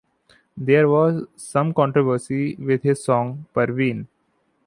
[0.57, 4.07] There was some controversy with his song "Parveen".